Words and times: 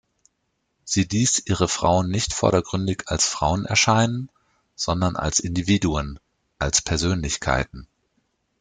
Sie 0.83 1.03
ließ 1.03 1.43
ihre 1.45 1.67
Frauen 1.67 2.09
nicht 2.09 2.33
vordergründig 2.33 3.03
als 3.05 3.27
Frauen 3.27 3.65
erscheinen, 3.65 4.31
sondern 4.75 5.15
als 5.15 5.39
Individuen, 5.39 6.19
als 6.57 6.81
Persönlichkeiten. 6.81 7.85